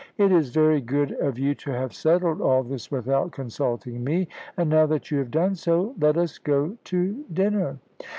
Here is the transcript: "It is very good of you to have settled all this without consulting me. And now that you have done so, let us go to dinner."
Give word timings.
"It 0.17 0.31
is 0.31 0.49
very 0.49 0.81
good 0.81 1.11
of 1.19 1.37
you 1.37 1.53
to 1.53 1.69
have 1.69 1.93
settled 1.93 2.41
all 2.41 2.63
this 2.63 2.89
without 2.89 3.31
consulting 3.31 4.03
me. 4.03 4.27
And 4.57 4.67
now 4.71 4.87
that 4.87 5.11
you 5.11 5.19
have 5.19 5.29
done 5.29 5.53
so, 5.53 5.93
let 6.01 6.17
us 6.17 6.39
go 6.39 6.75
to 6.85 7.23
dinner." 7.31 7.77